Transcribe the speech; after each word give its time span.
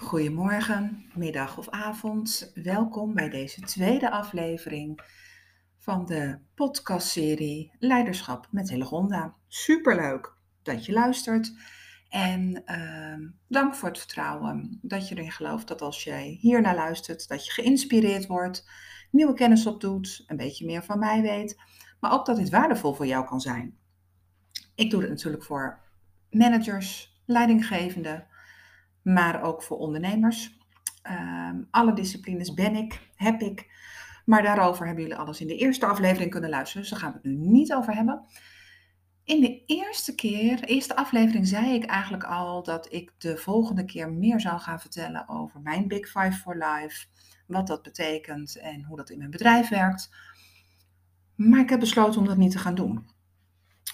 Goedemorgen, 0.00 1.04
middag 1.14 1.58
of 1.58 1.68
avond. 1.68 2.52
Welkom 2.54 3.14
bij 3.14 3.28
deze 3.28 3.60
tweede 3.60 4.10
aflevering 4.10 5.00
van 5.78 6.06
de 6.06 6.38
podcastserie 6.54 7.72
Leiderschap 7.78 8.48
met 8.50 8.70
Hillegonda. 8.70 9.34
Superleuk 9.48 10.34
dat 10.62 10.84
je 10.84 10.92
luistert 10.92 11.54
en 12.08 12.62
uh, 12.66 13.28
dank 13.48 13.74
voor 13.74 13.88
het 13.88 13.98
vertrouwen 13.98 14.78
dat 14.82 15.08
je 15.08 15.14
erin 15.14 15.32
gelooft 15.32 15.68
dat 15.68 15.82
als 15.82 16.04
jij 16.04 16.36
hier 16.40 16.60
naar 16.60 16.74
luistert, 16.74 17.28
dat 17.28 17.46
je 17.46 17.52
geïnspireerd 17.52 18.26
wordt, 18.26 18.70
nieuwe 19.10 19.34
kennis 19.34 19.66
opdoet, 19.66 20.24
een 20.26 20.36
beetje 20.36 20.66
meer 20.66 20.82
van 20.82 20.98
mij 20.98 21.22
weet, 21.22 21.60
maar 22.00 22.12
ook 22.12 22.26
dat 22.26 22.36
dit 22.36 22.50
waardevol 22.50 22.94
voor 22.94 23.06
jou 23.06 23.24
kan 23.24 23.40
zijn. 23.40 23.78
Ik 24.74 24.90
doe 24.90 25.00
het 25.00 25.10
natuurlijk 25.10 25.44
voor 25.44 25.80
managers, 26.30 27.20
leidinggevenden, 27.24 28.26
maar 29.02 29.42
ook 29.42 29.62
voor 29.62 29.78
ondernemers. 29.78 30.58
Um, 31.10 31.68
alle 31.70 31.92
disciplines 31.92 32.54
ben 32.54 32.74
ik, 32.74 33.10
heb 33.14 33.40
ik. 33.40 33.70
Maar 34.24 34.42
daarover 34.42 34.86
hebben 34.86 35.02
jullie 35.02 35.18
alles 35.18 35.40
in 35.40 35.46
de 35.46 35.56
eerste 35.56 35.86
aflevering 35.86 36.30
kunnen 36.30 36.50
luisteren. 36.50 36.82
Dus 36.82 36.90
daar 36.90 37.00
gaan 37.00 37.12
we 37.12 37.28
het 37.28 37.38
nu 37.38 37.48
niet 37.48 37.74
over 37.74 37.94
hebben. 37.94 38.24
In 39.24 39.40
de 39.40 39.64
eerste 39.66 40.14
keer, 40.14 40.64
eerste 40.64 40.96
aflevering, 40.96 41.46
zei 41.46 41.74
ik 41.74 41.84
eigenlijk 41.84 42.24
al 42.24 42.62
dat 42.62 42.92
ik 42.92 43.12
de 43.18 43.36
volgende 43.36 43.84
keer 43.84 44.12
meer 44.12 44.40
zou 44.40 44.60
gaan 44.60 44.80
vertellen 44.80 45.28
over 45.28 45.60
mijn 45.60 45.88
Big 45.88 46.06
Five 46.06 46.32
for 46.32 46.56
Life. 46.56 47.06
Wat 47.46 47.66
dat 47.66 47.82
betekent 47.82 48.58
en 48.58 48.84
hoe 48.84 48.96
dat 48.96 49.10
in 49.10 49.18
mijn 49.18 49.30
bedrijf 49.30 49.68
werkt. 49.68 50.10
Maar 51.34 51.60
ik 51.60 51.70
heb 51.70 51.80
besloten 51.80 52.20
om 52.20 52.26
dat 52.26 52.36
niet 52.36 52.52
te 52.52 52.58
gaan 52.58 52.74
doen. 52.74 53.08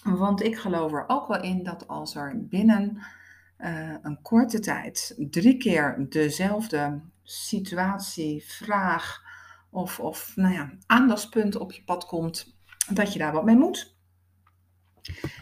Want 0.03 0.43
ik 0.43 0.59
geloof 0.59 0.93
er 0.93 1.05
ook 1.07 1.29
wel 1.29 1.43
in 1.43 1.63
dat 1.63 1.89
als 1.89 2.15
er 2.15 2.47
binnen 2.49 3.03
uh, 3.59 3.95
een 4.03 4.23
korte 4.23 4.61
tijd 4.61 5.15
drie 5.31 5.57
keer 5.57 6.07
dezelfde 6.09 7.01
situatie, 7.23 8.45
vraag 8.45 9.23
of, 9.71 10.01
of 10.01 10.33
nou 10.37 10.55
ja, 10.55 10.73
aandachtspunt 10.87 11.57
op 11.57 11.73
je 11.73 11.85
pad 11.85 12.07
komt, 12.07 12.57
dat 12.91 13.13
je 13.13 13.19
daar 13.19 13.33
wat 13.33 13.45
mee 13.45 13.57
moet. 13.57 13.97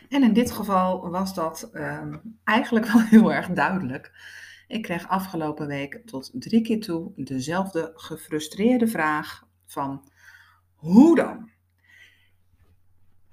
En 0.08 0.22
in 0.22 0.32
dit 0.32 0.50
geval 0.50 1.10
was 1.10 1.34
dat 1.34 1.70
uh, 1.72 2.14
eigenlijk 2.44 2.86
wel 2.92 3.00
heel 3.00 3.32
erg 3.32 3.48
duidelijk. 3.48 4.12
Ik 4.68 4.82
kreeg 4.82 5.08
afgelopen 5.08 5.66
week 5.66 6.02
tot 6.04 6.30
drie 6.34 6.62
keer 6.62 6.80
toe 6.80 7.12
dezelfde 7.16 7.92
gefrustreerde 7.94 8.86
vraag 8.86 9.46
van 9.66 10.08
hoe 10.74 11.16
dan? 11.16 11.50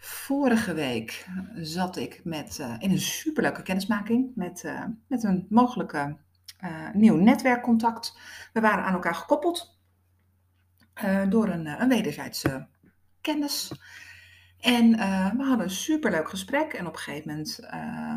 Vorige 0.04 0.74
week 0.74 1.28
zat 1.56 1.98
ik 1.98 2.22
met, 2.24 2.58
uh, 2.60 2.76
in 2.80 2.92
een 2.92 3.00
superleuke 3.00 3.62
kennismaking 3.62 4.32
met, 4.36 4.64
uh, 4.64 4.84
met 5.08 5.24
een 5.24 5.46
mogelijke 5.50 6.18
uh, 6.64 6.90
nieuw 6.94 7.16
netwerkcontact. 7.16 8.18
We 8.54 8.60
waren 8.60 8.84
aan 8.84 8.94
elkaar 8.94 9.16
gekoppeld 9.16 9.80
door 11.30 11.48
een, 11.48 11.66
een 11.82 11.90
wederzijdse 11.90 12.68
kennis. 13.22 13.72
En 14.60 14.92
we 15.38 15.44
hadden 15.44 15.66
een 15.66 15.70
superleuk 15.70 16.30
gesprek. 16.30 16.74
En 16.74 16.88
op 16.88 16.94
een 16.94 17.00
gegeven 17.00 17.30
moment 17.30 17.60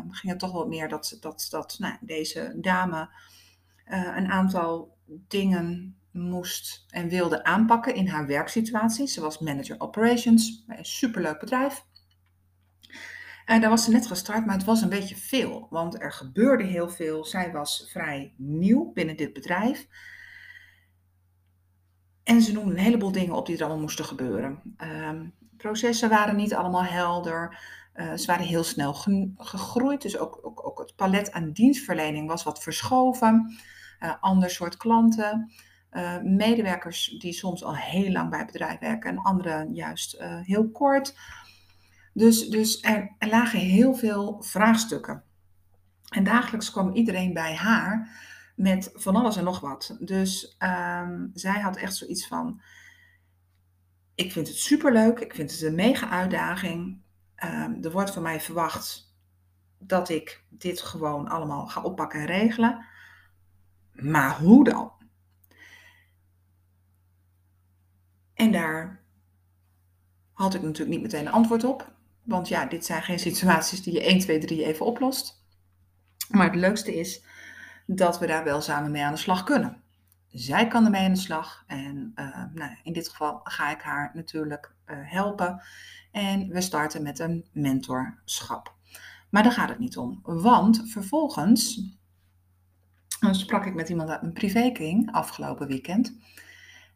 ging 0.09 0.31
het 0.31 0.39
toch 0.39 0.51
wat 0.51 0.67
meer 0.67 0.89
dat, 0.89 1.17
dat, 1.19 1.47
dat 1.49 1.75
nou, 1.79 1.97
deze 2.01 2.53
dame 2.55 3.09
een 3.85 4.31
aantal 4.31 4.97
dingen 5.27 5.97
moest 6.11 6.85
en 6.89 7.09
wilde 7.09 7.43
aanpakken 7.43 7.95
in 7.95 8.07
haar 8.07 8.27
werksituatie. 8.27 9.07
Ze 9.07 9.21
was 9.21 9.39
manager 9.39 9.75
operations 9.79 10.63
bij 10.65 10.77
een 10.77 10.85
superleuk 10.85 11.39
bedrijf. 11.39 11.85
En 13.45 13.61
daar 13.61 13.69
was 13.69 13.83
ze 13.83 13.91
net 13.91 14.07
gestart, 14.07 14.45
maar 14.45 14.55
het 14.55 14.65
was 14.65 14.81
een 14.81 14.89
beetje 14.89 15.15
veel, 15.15 15.67
want 15.69 16.01
er 16.01 16.11
gebeurde 16.11 16.63
heel 16.63 16.89
veel. 16.89 17.25
Zij 17.25 17.51
was 17.51 17.89
vrij 17.91 18.33
nieuw 18.37 18.91
binnen 18.93 19.17
dit 19.17 19.33
bedrijf. 19.33 19.87
En 22.23 22.41
ze 22.41 22.53
noemde 22.53 22.71
een 22.71 22.77
heleboel 22.77 23.11
dingen 23.11 23.35
op 23.35 23.45
die 23.45 23.55
er 23.55 23.61
allemaal 23.61 23.81
moesten 23.81 24.05
gebeuren. 24.05 24.61
Um, 24.77 25.33
processen 25.57 26.09
waren 26.09 26.35
niet 26.35 26.53
allemaal 26.53 26.83
helder. 26.83 27.59
Uh, 27.95 28.13
ze 28.13 28.25
waren 28.25 28.45
heel 28.45 28.63
snel 28.63 28.93
gegroeid, 29.37 30.01
dus 30.01 30.17
ook, 30.17 30.39
ook, 30.41 30.65
ook, 30.65 30.79
het 30.79 30.95
palet 30.95 31.31
aan 31.31 31.51
dienstverlening 31.51 32.27
was 32.27 32.43
wat 32.43 32.63
verschoven. 32.63 33.57
Uh, 33.99 34.13
ander 34.19 34.49
soort 34.49 34.77
klanten. 34.77 35.51
Uh, 35.91 36.21
medewerkers 36.21 37.15
die 37.19 37.33
soms 37.33 37.63
al 37.63 37.75
heel 37.75 38.11
lang 38.11 38.29
bij 38.29 38.39
het 38.39 38.51
bedrijf 38.51 38.79
werken 38.79 39.09
en 39.09 39.21
anderen 39.21 39.73
juist 39.73 40.15
uh, 40.15 40.39
heel 40.41 40.69
kort. 40.69 41.15
Dus, 42.13 42.49
dus 42.49 42.81
er, 42.81 43.15
lagen 43.19 43.59
heel 43.59 43.93
veel 43.95 44.41
vraagstukken. 44.43 45.23
En 46.09 46.23
dagelijks 46.23 46.71
kwam 46.71 46.91
iedereen 46.91 47.33
bij 47.33 47.55
haar 47.55 48.09
met 48.55 48.91
van 48.93 49.15
alles 49.15 49.37
en 49.37 49.43
nog 49.43 49.59
wat. 49.59 49.97
Dus 49.99 50.55
um, 50.59 51.31
zij 51.33 51.59
had 51.59 51.77
echt 51.77 51.95
zoiets 51.95 52.27
van: 52.27 52.61
Ik 54.15 54.31
vind 54.31 54.47
het 54.47 54.57
superleuk, 54.57 55.19
ik 55.19 55.35
vind 55.35 55.51
het 55.51 55.61
een 55.61 55.75
mega 55.75 56.09
uitdaging. 56.09 57.01
Um, 57.43 57.83
er 57.83 57.91
wordt 57.91 58.11
van 58.11 58.21
mij 58.23 58.41
verwacht 58.41 59.15
dat 59.79 60.09
ik 60.09 60.43
dit 60.49 60.81
gewoon 60.81 61.27
allemaal 61.27 61.67
ga 61.67 61.81
oppakken 61.81 62.19
en 62.19 62.25
regelen. 62.25 62.85
Maar 63.95 64.39
hoe 64.39 64.63
dan? 64.63 64.91
En 68.33 68.51
daar 68.51 69.03
had 70.33 70.53
ik 70.53 70.61
natuurlijk 70.61 70.89
niet 70.89 71.01
meteen 71.01 71.25
een 71.25 71.31
antwoord 71.31 71.63
op. 71.63 71.93
Want 72.23 72.47
ja, 72.47 72.65
dit 72.65 72.85
zijn 72.85 73.03
geen 73.03 73.19
situaties 73.19 73.83
die 73.83 73.93
je 73.93 74.03
1, 74.03 74.19
2, 74.19 74.39
3 74.39 74.65
even 74.65 74.85
oplost. 74.85 75.43
Maar 76.29 76.45
het 76.45 76.55
leukste 76.55 76.95
is 76.95 77.23
dat 77.85 78.19
we 78.19 78.27
daar 78.27 78.43
wel 78.43 78.61
samen 78.61 78.91
mee 78.91 79.03
aan 79.03 79.13
de 79.13 79.19
slag 79.19 79.43
kunnen. 79.43 79.83
Zij 80.27 80.67
kan 80.67 80.85
ermee 80.85 81.05
aan 81.05 81.13
de 81.13 81.19
slag 81.19 81.63
en 81.67 82.11
uh, 82.15 82.43
nou, 82.53 82.77
in 82.83 82.93
dit 82.93 83.09
geval 83.09 83.39
ga 83.43 83.71
ik 83.71 83.81
haar 83.81 84.11
natuurlijk 84.13 84.73
uh, 84.85 84.97
helpen. 85.01 85.61
En 86.11 86.47
we 86.47 86.61
starten 86.61 87.03
met 87.03 87.19
een 87.19 87.45
mentorschap. 87.51 88.75
Maar 89.29 89.43
daar 89.43 89.51
gaat 89.51 89.69
het 89.69 89.79
niet 89.79 89.97
om, 89.97 90.19
want 90.23 90.83
vervolgens 90.85 91.93
sprak 93.19 93.65
ik 93.65 93.73
met 93.73 93.89
iemand 93.89 94.09
uit 94.09 94.21
mijn 94.21 94.33
privékring 94.33 95.11
afgelopen 95.11 95.67
weekend. 95.67 96.17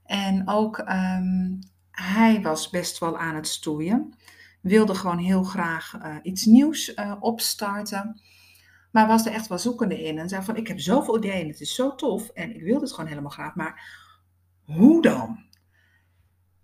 En 0.03 0.47
ook 0.47 0.78
um, 0.78 1.59
hij 1.91 2.41
was 2.41 2.69
best 2.69 3.00
wel 3.00 3.18
aan 3.18 3.35
het 3.35 3.47
stoeien. 3.47 4.13
Wilde 4.62 4.96
gewoon 4.96 5.18
heel 5.18 5.44
graag 5.44 5.97
uh, 6.03 6.16
iets 6.22 6.46
nieuws 6.46 6.94
uh, 6.96 7.16
opstarten. 7.19 8.22
Maar 8.91 9.07
was 9.07 9.25
er 9.25 9.31
echt 9.31 9.47
wel 9.47 9.59
zoekende 9.59 10.03
in. 10.03 10.18
En 10.18 10.30
zei 10.30 10.44
van, 10.44 10.56
ik 10.56 10.68
heb 10.68 10.80
zoveel 10.80 11.18
ideeën, 11.18 11.47
het 11.47 11.59
is 11.59 11.75
zo 11.75 11.96
tof. 11.96 12.30
En 12.30 12.56
ik 12.56 12.62
wil 12.62 12.81
het 12.81 12.91
gewoon 12.91 13.09
helemaal 13.09 13.31
graag. 13.31 13.56
Maar 13.56 14.07
hoe 14.66 15.01
dan? 15.01 15.44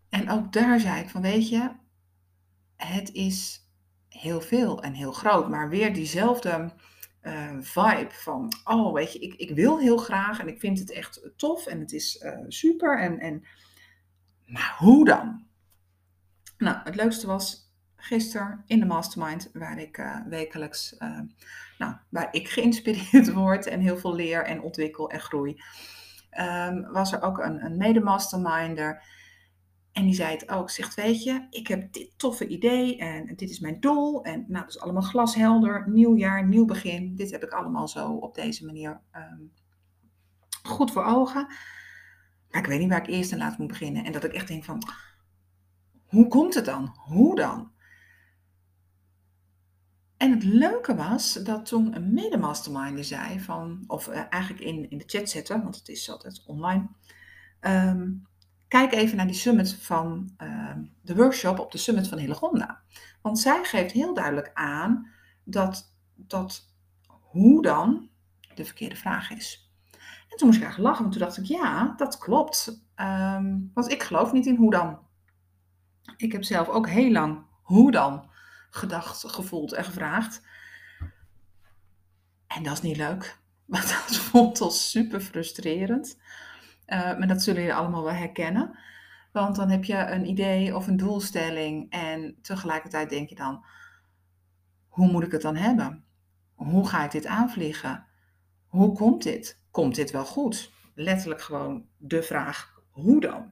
En 0.10 0.30
ook 0.30 0.54
daar 0.54 0.80
zei 0.80 1.02
ik 1.02 1.10
van, 1.10 1.22
weet 1.22 1.50
je, 1.50 1.72
het 2.76 3.12
is 3.12 3.70
heel 4.10 4.42
veel 4.42 4.82
en 4.82 4.94
heel 4.94 5.12
groot. 5.12 5.50
Maar 5.50 5.70
weer 5.70 5.94
diezelfde 5.94 6.74
uh, 7.26 7.58
vibe 7.60 8.12
van, 8.12 8.54
oh 8.64 8.94
weet 8.94 9.14
je, 9.14 9.20
ik, 9.20 9.34
ik 9.34 9.56
wil 9.56 9.80
heel 9.80 9.98
graag 9.98 10.40
en 10.40 10.48
ik 10.48 10.60
vind 10.60 10.80
het 10.80 10.92
echt 10.92 11.30
tof 11.36 11.66
en 11.66 11.80
het 11.80 11.92
is 11.92 12.22
uh, 12.24 12.38
super. 12.48 13.00
En, 13.00 13.20
en, 13.20 13.44
maar 14.46 14.76
hoe 14.78 15.06
dan? 15.06 15.46
Nou, 16.58 16.78
het 16.84 16.96
leukste 16.96 17.28
was 17.28 17.74
gisteren 17.96 18.64
in 18.66 18.80
de 18.80 18.86
mastermind, 18.86 19.50
waar 19.54 19.80
ik 19.80 19.98
uh, 19.98 20.18
wekelijks, 20.28 20.96
nou, 21.78 21.96
waar 22.10 22.28
ik 22.32 22.50
geïnspireerd 22.56 23.34
word 23.34 23.68
en 23.68 23.80
heel 23.80 23.98
veel 23.98 24.16
leer 24.16 24.44
en 24.44 24.62
ontwikkel 24.62 25.10
en 25.10 25.20
groei. 25.20 25.62
Um, 26.40 26.92
was 26.92 27.12
er 27.12 27.22
ook 27.22 27.38
een, 27.38 27.66
een 27.66 27.78
mede-masterminder 27.78 29.04
en 29.96 30.06
die 30.06 30.14
zei 30.14 30.32
het 30.32 30.50
ook, 30.50 30.70
zegt, 30.70 30.96
weet 30.96 31.24
je, 31.24 31.48
ik 31.50 31.68
heb 31.68 31.94
dit 31.94 32.12
toffe 32.18 32.48
idee 32.48 32.98
en 32.98 33.36
dit 33.36 33.50
is 33.50 33.60
mijn 33.60 33.80
doel. 33.80 34.24
En 34.24 34.46
nou, 34.48 34.66
dat 34.66 34.76
is 34.76 34.80
allemaal 34.80 35.02
glashelder, 35.02 35.90
nieuw 35.90 36.16
jaar, 36.16 36.48
nieuw 36.48 36.66
begin. 36.66 37.16
Dit 37.16 37.32
heb 37.32 37.44
ik 37.44 37.52
allemaal 37.52 37.88
zo 37.88 38.12
op 38.12 38.36
deze 38.36 38.66
manier 38.66 39.02
um, 39.16 39.52
goed 40.64 40.92
voor 40.92 41.04
ogen. 41.04 41.48
Maar 42.50 42.62
ik 42.62 42.68
weet 42.68 42.80
niet 42.80 42.90
waar 42.90 43.02
ik 43.02 43.08
eerst 43.08 43.32
en 43.32 43.38
laat 43.38 43.58
moet 43.58 43.68
beginnen. 43.68 44.06
En 44.06 44.12
dat 44.12 44.24
ik 44.24 44.34
echt 44.34 44.48
denk 44.48 44.64
van, 44.64 44.84
hoe 46.06 46.28
komt 46.28 46.54
het 46.54 46.66
dan? 46.66 46.96
Hoe 46.98 47.36
dan? 47.36 47.72
En 50.18 50.32
het 50.32 50.44
leuke 50.44 50.96
was 50.96 51.34
dat 51.34 51.66
toen 51.66 51.96
een 51.96 52.14
medemasterminder 52.14 53.04
zei 53.04 53.40
van, 53.40 53.84
of 53.88 54.08
uh, 54.08 54.24
eigenlijk 54.30 54.64
in, 54.64 54.90
in 54.90 54.98
de 54.98 55.04
chat 55.08 55.30
zetten, 55.30 55.64
want 55.64 55.76
het 55.76 55.88
is 55.88 56.10
altijd 56.10 56.44
online. 56.46 56.88
Um, 57.62 58.28
kijk 58.68 58.94
even 58.94 59.18
naar 59.18 59.28
die 59.28 59.36
summit 59.36 59.76
van 59.76 60.36
uh, 60.44 60.72
de 61.02 61.16
workshop 61.16 61.60
op 61.60 61.72
de 61.72 61.78
summit 61.78 62.08
van 62.08 62.18
Hillegonda. 62.18 62.82
Want 63.22 63.40
zij 63.40 63.64
geeft 63.64 63.92
heel 63.92 64.14
duidelijk 64.14 64.52
aan 64.54 65.10
dat, 65.44 65.96
dat 66.16 66.74
hoe 67.08 67.62
dan 67.62 68.10
de 68.56 68.66
verkeerde 68.66 68.96
vraag 68.96 69.32
is. 69.32 69.70
En 70.30 70.38
toen 70.38 70.48
moest 70.48 70.60
ik 70.60 70.66
eigenlijk 70.66 70.80
lachen, 70.80 71.02
want 71.02 71.12
toen 71.12 71.22
dacht 71.22 71.38
ik, 71.38 71.46
ja, 71.46 71.94
dat 71.98 72.18
klopt. 72.18 72.84
Um, 72.96 73.72
want 73.74 73.92
ik 73.92 74.04
geloof 74.04 74.32
niet 74.32 74.46
in 74.46 74.56
hoe 74.56 74.72
dan. 74.72 75.00
Ik 76.18 76.32
heb 76.32 76.44
zelf 76.44 76.68
ook 76.68 76.88
heel 76.90 77.12
lang 77.12 77.46
hoe 77.62 77.92
dan 77.92 78.30
gedacht, 78.70 79.24
gevoeld 79.28 79.74
en 79.74 79.84
gevraagd. 79.84 80.42
En 82.48 82.64
dat 82.64 82.74
is 82.74 82.82
niet 82.82 82.98
leuk. 82.98 83.40
Want 83.66 83.90
dat 83.90 84.18
voelt 84.18 84.62
al 84.62 84.72
super 84.72 85.22
frustrerend. 85.22 86.18
Uh, 86.88 87.18
maar 87.18 87.28
dat 87.28 87.44
zullen 87.44 87.62
jullie 87.62 87.76
allemaal 87.78 88.04
wel 88.04 88.14
herkennen. 88.14 88.78
Want 89.32 89.56
dan 89.56 89.70
heb 89.70 89.84
je 89.84 89.98
een 89.98 90.26
idee 90.26 90.76
of 90.76 90.88
een 90.88 90.98
doelstelling 90.98 91.92
en 91.92 92.38
tegelijkertijd 92.42 93.10
denk 93.10 93.30
je 93.30 93.36
dan, 93.36 93.66
hoe 94.88 95.12
moet 95.12 95.24
ik 95.24 95.32
het 95.32 95.42
dan 95.42 95.56
hebben? 95.56 96.04
Hoe 96.54 96.88
ga 96.88 97.04
ik 97.04 97.12
dit 97.12 97.26
aanvliegen? 97.26 98.06
Hoe 98.68 98.96
komt 98.96 99.24
dit? 99.24 99.60
Komt 99.72 99.96
dit 99.96 100.12
wel 100.12 100.26
goed? 100.26 100.72
Letterlijk 100.94 101.42
gewoon 101.42 101.86
de 101.98 102.24
vraag, 102.24 102.82
hoe 102.90 103.22
dan? 103.22 103.52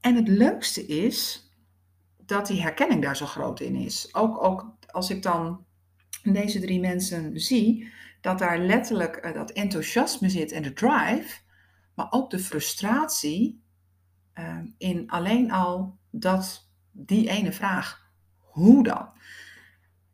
En 0.00 0.14
het 0.14 0.28
leukste 0.28 0.86
is 0.86 1.48
dat 2.16 2.46
die 2.46 2.62
herkenning 2.62 3.02
daar 3.02 3.16
zo 3.16 3.26
groot 3.26 3.60
in 3.60 3.74
is. 3.74 4.14
Ook, 4.14 4.44
ook 4.44 4.74
als 4.86 5.10
ik 5.10 5.22
dan 5.22 5.64
deze 6.22 6.60
drie 6.60 6.80
mensen 6.80 7.40
zie, 7.40 7.92
dat 8.20 8.38
daar 8.38 8.58
letterlijk 8.58 9.16
eh, 9.16 9.34
dat 9.34 9.50
enthousiasme 9.50 10.28
zit 10.28 10.52
en 10.52 10.62
de 10.62 10.72
drive, 10.72 11.38
maar 12.00 12.12
ook 12.20 12.30
de 12.30 12.38
frustratie 12.38 13.64
uh, 14.34 14.58
in 14.78 15.10
alleen 15.10 15.50
al 15.50 15.98
dat, 16.10 16.70
die 16.90 17.28
ene 17.28 17.52
vraag, 17.52 18.10
hoe 18.36 18.82
dan? 18.82 19.12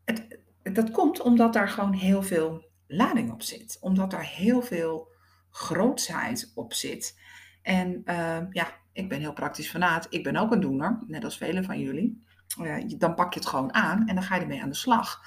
Het, 0.05 0.39
dat 0.63 0.91
komt 0.91 1.21
omdat 1.21 1.53
daar 1.53 1.69
gewoon 1.69 1.93
heel 1.93 2.23
veel 2.23 2.71
lading 2.87 3.33
op 3.33 3.43
zit, 3.43 3.77
omdat 3.81 4.11
daar 4.11 4.25
heel 4.25 4.63
veel 4.63 5.13
grootsheid 5.51 6.53
op 6.55 6.73
zit. 6.73 7.21
En 7.63 8.03
uh, 8.05 8.39
ja, 8.51 8.69
ik 8.93 9.09
ben 9.09 9.21
heel 9.21 9.33
praktisch 9.33 9.71
fanaat. 9.71 10.07
Ik 10.11 10.23
ben 10.23 10.37
ook 10.37 10.53
een 10.53 10.61
doener, 10.61 11.03
net 11.07 11.25
als 11.25 11.37
velen 11.37 11.65
van 11.65 11.81
jullie. 11.81 12.25
Uh, 12.61 12.99
dan 12.99 13.15
pak 13.15 13.35
je 13.35 13.41
het 13.41 13.49
gewoon 13.49 13.75
aan 13.75 14.09
en 14.09 14.15
dan 14.15 14.25
ga 14.25 14.35
je 14.35 14.41
ermee 14.41 14.63
aan 14.63 14.69
de 14.69 14.75
slag. 14.75 15.25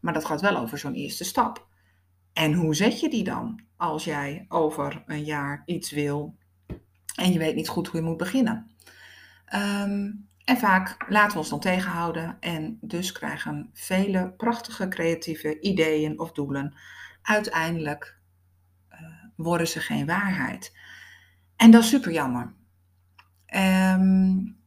Maar 0.00 0.12
dat 0.12 0.24
gaat 0.24 0.40
wel 0.40 0.56
over 0.56 0.78
zo'n 0.78 0.94
eerste 0.94 1.24
stap. 1.24 1.68
En 2.40 2.52
hoe 2.52 2.74
zet 2.74 3.00
je 3.00 3.08
die 3.08 3.24
dan 3.24 3.60
als 3.76 4.04
jij 4.04 4.44
over 4.48 5.02
een 5.06 5.24
jaar 5.24 5.62
iets 5.66 5.90
wil 5.90 6.36
en 7.14 7.32
je 7.32 7.38
weet 7.38 7.54
niet 7.54 7.68
goed 7.68 7.88
hoe 7.88 8.00
je 8.00 8.06
moet 8.06 8.16
beginnen? 8.16 8.70
Um, 9.54 10.28
en 10.44 10.56
vaak 10.56 11.04
laten 11.08 11.32
we 11.32 11.38
ons 11.38 11.48
dan 11.48 11.60
tegenhouden 11.60 12.36
en 12.40 12.78
dus 12.80 13.12
krijgen 13.12 13.70
vele 13.72 14.32
prachtige 14.36 14.88
creatieve 14.88 15.60
ideeën 15.60 16.18
of 16.18 16.32
doelen 16.32 16.74
uiteindelijk 17.22 18.18
uh, 18.92 18.98
worden 19.36 19.68
ze 19.68 19.80
geen 19.80 20.06
waarheid. 20.06 20.76
En 21.56 21.70
dat 21.70 21.82
is 21.82 21.88
super 21.88 22.12
jammer. 22.12 22.54
Um, 23.54 24.58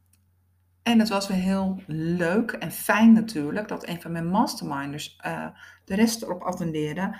en 0.82 0.98
het 0.98 1.08
was 1.08 1.28
weer 1.28 1.36
heel 1.36 1.82
leuk 1.86 2.50
en 2.50 2.72
fijn 2.72 3.12
natuurlijk 3.12 3.68
dat 3.68 3.88
een 3.88 4.00
van 4.00 4.12
mijn 4.12 4.28
masterminders 4.28 5.20
uh, 5.26 5.46
de 5.84 5.94
rest 5.94 6.22
erop 6.22 6.42
attendeerde 6.42 7.18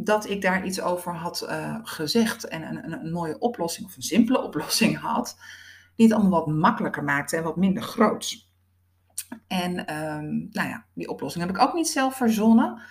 dat 0.00 0.28
ik 0.28 0.42
daar 0.42 0.64
iets 0.64 0.80
over 0.80 1.14
had 1.14 1.46
uh, 1.48 1.78
gezegd 1.82 2.44
en 2.44 2.62
een, 2.62 2.84
een, 2.84 2.92
een, 2.92 3.12
mooie 3.12 3.38
oplossing 3.38 3.86
of 3.86 3.96
een 3.96 4.02
simpele 4.02 4.42
oplossing 4.48 4.98
had, 4.98 5.38
die 5.96 6.06
het 6.06 6.14
allemaal 6.16 6.44
wat 6.44 6.54
makkelijker 6.54 7.04
maakte 7.04 7.36
en 7.36 7.42
wat 7.42 7.56
minder 7.56 7.82
groots. 7.82 8.52
En 9.46 9.94
um, 9.96 10.48
nou 10.50 10.68
ja, 10.68 10.86
die 10.94 11.08
oplossing 11.08 11.46
heb 11.46 11.56
ik 11.56 11.62
ook 11.62 11.74
niet 11.74 11.88
zelf 11.88 12.16
verzonnen. 12.16 12.82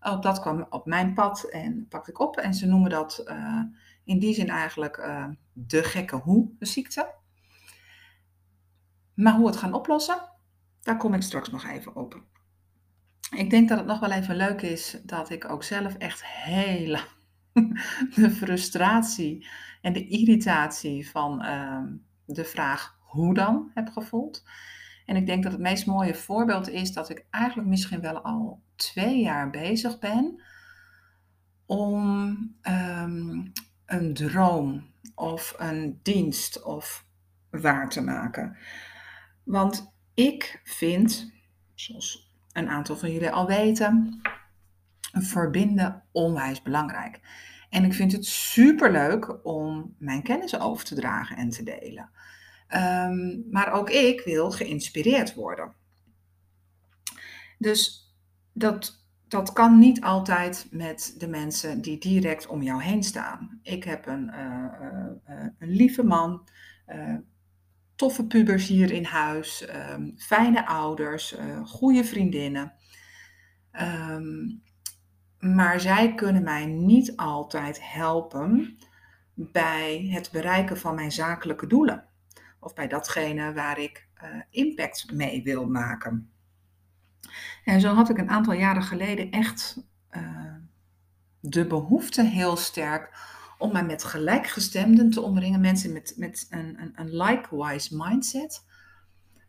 Ook 0.00 0.22
dat 0.22 0.40
kwam 0.40 0.66
op 0.70 0.86
mijn 0.86 1.14
pad 1.14 1.42
en 1.42 1.86
pakte 1.88 2.10
ik 2.10 2.20
op. 2.20 2.36
En 2.36 2.54
ze 2.54 2.66
noemen 2.66 2.90
dat 2.90 3.24
uh, 3.26 3.62
in 4.04 4.18
die 4.18 4.34
zin 4.34 4.48
eigenlijk 4.48 4.96
uh, 4.96 5.26
de 5.52 5.82
gekke 5.82 6.16
hoe 6.16 6.50
ziekte. 6.58 7.14
Maar 9.14 9.34
hoe 9.34 9.46
het 9.46 9.56
gaan 9.56 9.74
oplossen, 9.74 10.32
daar 10.82 10.96
kom 10.96 11.14
ik 11.14 11.22
straks 11.22 11.50
nog 11.50 11.64
even 11.64 11.96
op. 11.96 12.22
Ik 13.30 13.50
denk 13.50 13.68
dat 13.68 13.78
het 13.78 13.86
nog 13.86 14.00
wel 14.00 14.10
even 14.10 14.36
leuk 14.36 14.62
is 14.62 14.98
dat 15.02 15.30
ik 15.30 15.50
ook 15.50 15.64
zelf 15.64 15.94
echt 15.94 16.24
hele 16.24 17.00
de 18.14 18.30
frustratie 18.30 19.46
en 19.80 19.92
de 19.92 20.06
irritatie 20.08 21.10
van 21.10 21.44
uh, 21.44 21.82
de 22.24 22.44
vraag 22.44 22.98
hoe 23.00 23.34
dan 23.34 23.70
heb 23.74 23.88
gevoeld. 23.88 24.44
En 25.06 25.16
ik 25.16 25.26
denk 25.26 25.42
dat 25.42 25.52
het 25.52 25.60
meest 25.60 25.86
mooie 25.86 26.14
voorbeeld 26.14 26.68
is 26.68 26.92
dat 26.92 27.10
ik 27.10 27.26
eigenlijk 27.30 27.68
misschien 27.68 28.00
wel 28.00 28.20
al 28.20 28.62
twee 28.76 29.20
jaar 29.20 29.50
bezig 29.50 29.98
ben 29.98 30.42
om 31.66 32.36
um, 32.62 33.52
een 33.86 34.14
droom 34.14 34.90
of 35.14 35.54
een 35.58 36.00
dienst 36.02 36.62
of 36.62 37.06
waar 37.50 37.88
te 37.88 38.00
maken. 38.00 38.56
Want 39.42 39.92
ik 40.14 40.60
vind, 40.64 41.32
zoals 41.74 42.25
een 42.56 42.68
aantal 42.68 42.96
van 42.96 43.12
jullie 43.12 43.30
al 43.30 43.46
weten, 43.46 44.20
verbinden 45.12 46.02
onwijs 46.12 46.62
belangrijk. 46.62 47.20
En 47.70 47.84
ik 47.84 47.94
vind 47.94 48.12
het 48.12 48.26
superleuk 48.26 49.46
om 49.46 49.94
mijn 49.98 50.22
kennis 50.22 50.58
over 50.58 50.84
te 50.84 50.94
dragen 50.94 51.36
en 51.36 51.50
te 51.50 51.62
delen. 51.62 52.10
Um, 52.74 53.46
maar 53.50 53.72
ook 53.72 53.90
ik 53.90 54.20
wil 54.20 54.50
geïnspireerd 54.50 55.34
worden. 55.34 55.72
Dus 57.58 58.12
dat, 58.52 59.06
dat 59.28 59.52
kan 59.52 59.78
niet 59.78 60.00
altijd 60.00 60.66
met 60.70 61.14
de 61.18 61.28
mensen 61.28 61.80
die 61.80 61.98
direct 61.98 62.46
om 62.46 62.62
jou 62.62 62.82
heen 62.82 63.02
staan. 63.02 63.58
Ik 63.62 63.84
heb 63.84 64.06
een, 64.06 64.30
uh, 64.34 64.64
uh, 65.28 65.46
een 65.58 65.70
lieve 65.70 66.02
man, 66.02 66.48
toffe 67.96 68.26
pubers 68.26 68.66
hier 68.66 68.90
in 68.90 69.04
huis, 69.04 69.68
um, 69.92 70.14
fijne 70.16 70.66
ouders, 70.66 71.38
uh, 71.38 71.66
goede 71.66 72.04
vriendinnen. 72.04 72.72
Um, 73.80 74.62
maar 75.38 75.80
zij 75.80 76.14
kunnen 76.14 76.42
mij 76.42 76.66
niet 76.66 77.16
altijd 77.16 77.92
helpen 77.92 78.78
bij 79.34 80.08
het 80.10 80.30
bereiken 80.32 80.78
van 80.78 80.94
mijn 80.94 81.12
zakelijke 81.12 81.66
doelen. 81.66 82.04
Of 82.60 82.74
bij 82.74 82.88
datgene 82.88 83.52
waar 83.52 83.78
ik 83.78 84.08
uh, 84.24 84.30
impact 84.50 85.12
mee 85.12 85.42
wil 85.42 85.66
maken. 85.66 86.30
En 87.64 87.80
zo 87.80 87.94
had 87.94 88.10
ik 88.10 88.18
een 88.18 88.30
aantal 88.30 88.52
jaren 88.52 88.82
geleden 88.82 89.30
echt 89.30 89.82
uh, 90.10 90.54
de 91.40 91.66
behoefte 91.66 92.22
heel 92.22 92.56
sterk 92.56 93.10
om 93.58 93.72
mij 93.72 93.84
met 93.84 94.04
gelijkgestemden 94.04 95.10
te 95.10 95.20
omringen, 95.20 95.60
mensen 95.60 95.92
met, 95.92 96.14
met 96.16 96.46
een, 96.50 96.80
een, 96.80 96.92
een 96.94 97.16
likewise 97.16 97.96
mindset, 97.96 98.64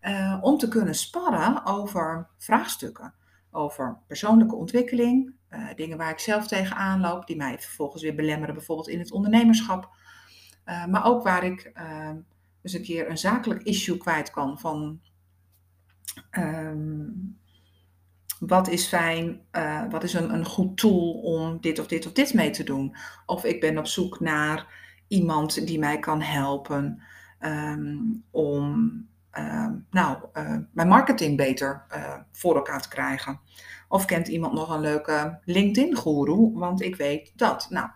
uh, 0.02 0.38
om 0.42 0.58
te 0.58 0.68
kunnen 0.68 0.96
sparren 0.96 1.66
over 1.66 2.28
vraagstukken, 2.38 3.14
over 3.52 3.98
persoonlijke 4.08 4.56
ontwikkeling, 4.56 5.34
uh, 5.50 5.68
dingen 5.76 5.98
waar 5.98 6.12
ik 6.12 6.20
zelf 6.20 6.48
tegenaan 6.48 7.00
loop, 7.00 7.28
die 7.28 7.36
mij 7.36 7.60
vervolgens 7.60 8.04
weer 8.04 8.16
belemmeren, 8.16 8.56
bijvoorbeeld 8.56 8.90
in 8.90 9.00
het 9.00 9.12
ondernemerschap, 9.12 9.90
uh, 10.66 10.86
maar 10.86 11.06
ook 11.06 11.24
waar 11.24 11.44
ik 11.44 11.72
dus 12.62 12.74
een 12.74 12.84
keer 12.84 13.10
een 13.10 13.18
zakelijk 13.18 13.64
issue 13.64 13.98
kwijt 13.98 14.30
kan 14.30 14.60
van 14.60 15.02
um, 16.32 17.40
wat 18.40 18.68
is 18.68 18.88
fijn, 18.88 19.42
uh, 19.52 19.84
wat 19.90 20.04
is 20.04 20.14
een, 20.14 20.34
een 20.34 20.46
goed 20.46 20.78
tool 20.78 21.12
om 21.12 21.58
dit 21.62 21.80
of 21.80 21.88
dit 21.88 22.06
of 22.06 22.12
dit 22.12 22.34
mee 22.34 22.50
te 22.50 22.64
doen. 22.64 22.96
Of 23.26 23.44
ik 23.44 23.60
ben 23.60 23.78
op 23.78 23.88
zoek 23.88 24.20
naar 24.20 24.68
iemand 25.08 25.68
die 25.68 25.80
mij 25.80 26.00
kan 26.00 26.22
helpen 26.22 27.02
um, 27.40 28.24
om 28.32 28.92
uh, 29.34 29.68
nou, 29.90 30.18
uh, 30.34 30.58
mijn 30.72 30.88
marketing 30.88 31.38
beter 31.38 31.86
voor 32.32 32.56
elkaar 32.56 32.82
te 32.82 32.90
krijgen. 32.90 33.40
Of 33.88 34.06
kent 34.06 34.28
iemand 34.28 34.54
nog 34.54 34.70
een 34.70 34.80
leuke 34.80 35.40
LinkedIn-guru, 35.44 36.52
want 36.54 36.82
ik 36.82 36.96
weet 36.96 37.32
dat. 37.36 37.68
Nou, 37.70 37.90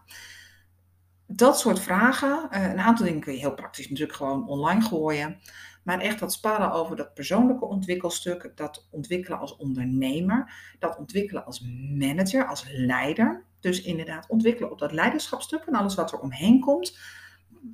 dat 1.27 1.60
soort 1.60 1.79
vragen, 1.79 2.48
een 2.50 2.79
aantal 2.79 3.05
dingen 3.05 3.21
kun 3.21 3.33
je 3.33 3.39
heel 3.39 3.53
praktisch 3.53 3.89
natuurlijk 3.89 4.17
gewoon 4.17 4.48
online 4.48 4.81
gooien. 4.81 5.39
Maar 5.83 6.00
echt 6.00 6.19
dat 6.19 6.33
sparren 6.33 6.71
over 6.71 6.95
dat 6.95 7.13
persoonlijke 7.13 7.65
ontwikkelstuk, 7.65 8.51
dat 8.55 8.88
ontwikkelen 8.91 9.39
als 9.39 9.55
ondernemer, 9.55 10.53
dat 10.79 10.97
ontwikkelen 10.97 11.45
als 11.45 11.61
manager, 11.97 12.47
als 12.47 12.65
leider. 12.71 13.43
Dus 13.59 13.81
inderdaad 13.81 14.29
ontwikkelen 14.29 14.71
op 14.71 14.79
dat 14.79 14.91
leiderschapstuk 14.91 15.63
en 15.63 15.73
alles 15.73 15.95
wat 15.95 16.11
er 16.11 16.19
omheen 16.19 16.59
komt. 16.59 17.00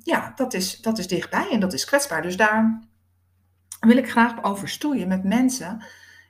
Ja, 0.02 0.32
dat 0.34 0.54
is, 0.54 0.80
dat 0.80 0.98
is 0.98 1.06
dichtbij 1.06 1.50
en 1.50 1.60
dat 1.60 1.72
is 1.72 1.84
kwetsbaar. 1.84 2.22
Dus 2.22 2.36
daar 2.36 2.82
wil 3.80 3.96
ik 3.96 4.10
graag 4.10 4.42
over 4.42 4.68
stoeien 4.68 5.08
met 5.08 5.24
mensen 5.24 5.84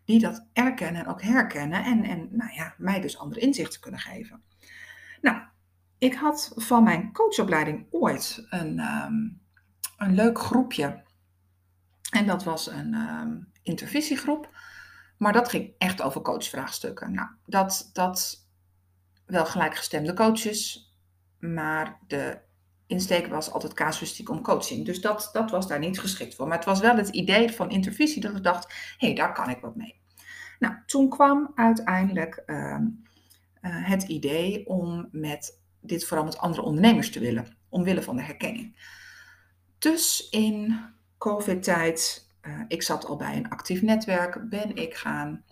die 0.04 0.20
dat 0.20 0.46
erkennen 0.52 1.04
en 1.04 1.08
ook 1.10 1.22
herkennen. 1.22 1.84
En, 1.84 2.04
en 2.04 2.28
nou 2.30 2.52
ja, 2.54 2.74
mij 2.78 3.00
dus 3.00 3.18
andere 3.18 3.40
inzichten 3.40 3.80
kunnen 3.80 4.00
geven. 4.00 4.42
Nou, 5.20 5.38
ik 5.98 6.14
had 6.14 6.52
van 6.56 6.82
mijn 6.82 7.12
coachopleiding 7.12 7.86
ooit 7.90 8.46
een, 8.50 8.78
um, 8.78 9.40
een 9.96 10.14
leuk 10.14 10.38
groepje 10.38 11.02
en 12.10 12.26
dat 12.26 12.44
was 12.44 12.70
een 12.70 12.94
um, 12.94 13.52
intervisiegroep. 13.62 14.56
Maar 15.18 15.32
dat 15.32 15.48
ging 15.48 15.72
echt 15.78 16.02
over 16.02 16.20
coachvraagstukken. 16.20 17.12
Nou, 17.12 17.28
dat, 17.46 17.90
dat 17.92 18.46
wel 19.26 19.46
gelijkgestemde 19.46 20.14
coaches, 20.14 20.92
maar 21.38 21.98
de 22.06 22.38
insteek 22.86 23.26
was 23.26 23.50
altijd 23.50 23.74
casuïstiek 23.74 24.28
om 24.28 24.42
coaching. 24.42 24.84
Dus 24.84 25.00
dat, 25.00 25.30
dat 25.32 25.50
was 25.50 25.68
daar 25.68 25.78
niet 25.78 26.00
geschikt 26.00 26.34
voor. 26.34 26.46
Maar 26.46 26.56
het 26.56 26.66
was 26.66 26.80
wel 26.80 26.96
het 26.96 27.08
idee 27.08 27.50
van 27.50 27.70
intervisie 27.70 28.20
dat 28.20 28.36
ik 28.36 28.42
dacht, 28.42 28.72
hé, 28.98 29.06
hey, 29.06 29.14
daar 29.14 29.32
kan 29.32 29.50
ik 29.50 29.60
wat 29.60 29.76
mee. 29.76 30.00
Nou, 30.58 30.74
toen 30.86 31.08
kwam 31.08 31.52
uiteindelijk 31.54 32.42
uh, 32.46 32.56
uh, 32.56 32.78
het 33.62 34.02
idee 34.02 34.66
om 34.66 35.08
met 35.12 35.60
dit 35.80 36.04
vooral 36.04 36.24
met 36.24 36.38
andere 36.38 36.62
ondernemers 36.62 37.10
te 37.10 37.20
willen, 37.20 37.56
omwille 37.68 38.02
van 38.02 38.16
de 38.16 38.22
herkenning. 38.22 38.76
Dus 39.78 40.28
in 40.28 40.80
COVID-tijd, 41.18 42.28
uh, 42.42 42.60
ik 42.68 42.82
zat 42.82 43.06
al 43.06 43.16
bij 43.16 43.36
een 43.36 43.48
actief 43.48 43.82
netwerk, 43.82 44.48
ben 44.48 44.76
ik 44.76 44.94
gaan 44.94 45.44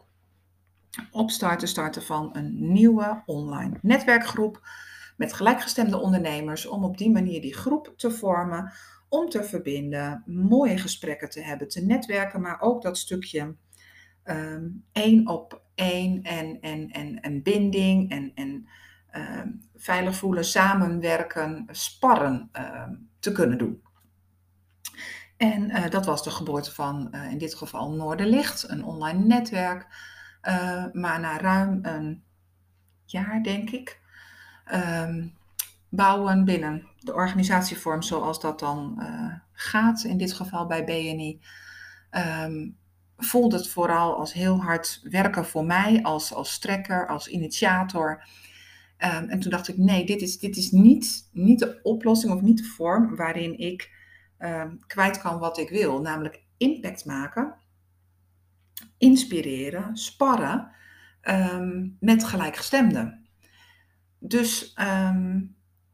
opstarten, 1.10 1.68
starten 1.68 2.02
van 2.02 2.30
een 2.32 2.72
nieuwe 2.72 3.22
online 3.26 3.78
netwerkgroep 3.82 4.68
met 5.16 5.32
gelijkgestemde 5.32 5.98
ondernemers, 5.98 6.66
om 6.66 6.84
op 6.84 6.98
die 6.98 7.10
manier 7.10 7.40
die 7.40 7.54
groep 7.54 7.94
te 7.96 8.10
vormen, 8.10 8.72
om 9.08 9.28
te 9.28 9.44
verbinden, 9.44 10.22
mooie 10.26 10.78
gesprekken 10.78 11.30
te 11.30 11.40
hebben, 11.40 11.68
te 11.68 11.80
netwerken, 11.80 12.40
maar 12.40 12.60
ook 12.60 12.82
dat 12.82 12.98
stukje 12.98 13.56
um, 14.24 14.84
één 14.92 15.28
op 15.28 15.62
één 15.74 16.22
en, 16.22 16.60
en, 16.60 16.90
en, 16.90 17.20
en 17.20 17.42
binding 17.42 18.10
en, 18.10 18.32
en 18.34 18.68
uh, 19.12 19.40
veilig 19.74 20.16
voelen, 20.16 20.44
samenwerken, 20.44 21.66
sparren 21.70 22.50
uh, 22.52 22.88
te 23.18 23.32
kunnen 23.32 23.58
doen. 23.58 23.85
En 25.36 25.70
uh, 25.70 25.90
dat 25.90 26.06
was 26.06 26.24
de 26.24 26.30
geboorte 26.30 26.74
van 26.74 27.08
uh, 27.10 27.30
in 27.30 27.38
dit 27.38 27.54
geval 27.54 27.90
Noorderlicht, 27.90 28.68
een 28.68 28.84
online 28.84 29.24
netwerk. 29.24 29.86
Uh, 30.42 30.84
maar 30.92 31.20
na 31.20 31.38
ruim 31.38 31.78
een 31.82 32.22
jaar, 33.04 33.42
denk 33.42 33.70
ik, 33.70 34.00
um, 34.74 35.34
bouwen 35.88 36.44
binnen 36.44 36.86
de 36.98 37.14
organisatievorm 37.14 38.02
zoals 38.02 38.40
dat 38.40 38.58
dan 38.58 39.02
gaat, 39.52 40.04
in 40.04 40.16
dit 40.16 40.32
geval 40.32 40.66
bij 40.66 40.84
BNI, 40.84 41.40
um, 42.44 42.76
voelde 43.16 43.56
het 43.56 43.68
vooral 43.68 44.16
als 44.16 44.32
heel 44.32 44.62
hard 44.62 45.00
werken 45.02 45.46
voor 45.46 45.64
mij, 45.64 46.02
als, 46.02 46.34
als 46.34 46.52
strekker, 46.52 47.08
als 47.08 47.28
initiator. 47.28 48.24
Um, 48.98 49.28
en 49.28 49.40
toen 49.40 49.50
dacht 49.50 49.68
ik, 49.68 49.76
nee, 49.76 50.06
dit 50.06 50.22
is, 50.22 50.38
dit 50.38 50.56
is 50.56 50.70
niet, 50.70 51.28
niet 51.32 51.58
de 51.58 51.80
oplossing 51.82 52.32
of 52.32 52.40
niet 52.40 52.58
de 52.58 52.64
vorm 52.64 53.16
waarin 53.16 53.58
ik 53.58 53.90
um, 54.38 54.78
kwijt 54.86 55.18
kan 55.18 55.38
wat 55.38 55.58
ik 55.58 55.68
wil. 55.68 56.00
Namelijk 56.00 56.44
impact 56.56 57.04
maken, 57.04 57.54
inspireren, 58.98 59.96
sparren 59.96 60.70
um, 61.22 61.96
met 62.00 62.24
gelijkgestemden. 62.24 63.26
Dus 64.18 64.74